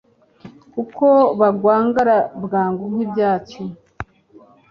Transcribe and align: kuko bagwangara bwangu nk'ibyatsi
kuko 0.73 1.05
bagwangara 1.39 2.17
bwangu 2.43 2.83
nk'ibyatsi 2.93 3.61